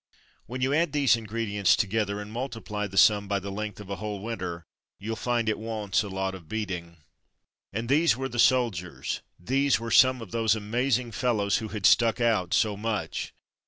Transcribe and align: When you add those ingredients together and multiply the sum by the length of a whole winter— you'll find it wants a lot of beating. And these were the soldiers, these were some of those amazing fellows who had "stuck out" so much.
When 0.47 0.61
you 0.61 0.73
add 0.73 0.93
those 0.93 1.15
ingredients 1.15 1.75
together 1.75 2.19
and 2.19 2.31
multiply 2.31 2.87
the 2.87 2.97
sum 2.97 3.27
by 3.27 3.37
the 3.37 3.51
length 3.51 3.79
of 3.79 3.91
a 3.91 3.97
whole 3.97 4.19
winter— 4.19 4.65
you'll 4.99 5.15
find 5.15 5.47
it 5.47 5.59
wants 5.59 6.01
a 6.01 6.09
lot 6.09 6.33
of 6.33 6.49
beating. 6.49 6.97
And 7.71 7.87
these 7.87 8.17
were 8.17 8.27
the 8.29 8.39
soldiers, 8.39 9.21
these 9.37 9.79
were 9.79 9.91
some 9.91 10.19
of 10.19 10.31
those 10.31 10.55
amazing 10.55 11.11
fellows 11.11 11.57
who 11.57 11.67
had 11.67 11.85
"stuck 11.85 12.19
out" 12.19 12.51
so 12.51 12.75
much. 12.75 13.31